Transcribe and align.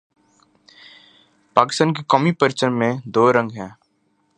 پاکستان 1.55 1.93
کے 1.93 2.03
قومی 2.07 2.31
پرچم 2.31 2.77
میں 2.79 2.93
دو 3.05 3.31
رنگ 3.33 3.51
ہیں 3.51 3.69